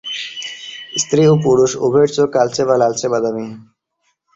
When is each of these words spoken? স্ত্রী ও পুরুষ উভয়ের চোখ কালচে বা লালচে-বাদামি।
স্ত্রী 0.95 1.23
ও 1.27 1.43
পুরুষ 1.43 1.71
উভয়ের 1.85 2.09
চোখ 2.15 2.27
কালচে 2.35 2.63
বা 2.67 2.75
লালচে-বাদামি। 2.81 3.45